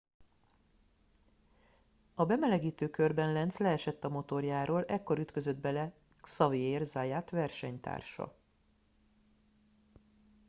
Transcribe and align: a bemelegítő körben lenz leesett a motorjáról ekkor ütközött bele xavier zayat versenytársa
a 2.15 2.25
bemelegítő 2.25 2.89
körben 2.89 3.31
lenz 3.33 3.57
leesett 3.57 4.03
a 4.03 4.09
motorjáról 4.09 4.83
ekkor 4.85 5.17
ütközött 5.19 5.57
bele 5.57 5.93
xavier 6.21 6.85
zayat 6.85 7.29
versenytársa 7.29 8.35